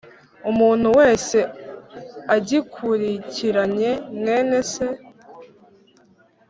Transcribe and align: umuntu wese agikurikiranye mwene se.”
umuntu 0.51 0.87
wese 0.99 1.37
agikurikiranye 2.35 3.91
mwene 4.17 4.59
se.” 4.71 4.87